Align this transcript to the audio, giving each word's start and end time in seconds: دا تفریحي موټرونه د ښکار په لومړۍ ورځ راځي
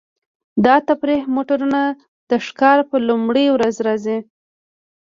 دا 0.65 0.75
تفریحي 0.87 1.29
موټرونه 1.35 1.81
د 2.29 2.31
ښکار 2.45 2.77
په 2.89 2.97
لومړۍ 3.07 3.45
ورځ 3.51 3.75
راځي 3.87 4.19